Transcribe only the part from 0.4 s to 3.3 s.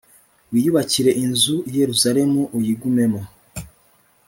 wiyubakire inzu i yerusalemu uyigumemo